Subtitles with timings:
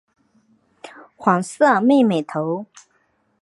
[1.15, 2.65] 黄色妹妹头。